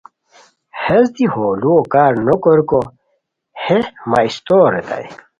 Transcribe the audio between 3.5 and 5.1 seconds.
ہیں مہ استور ریتائے